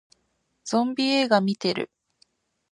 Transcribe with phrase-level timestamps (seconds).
[0.63, 1.91] ゾンビ映画見てる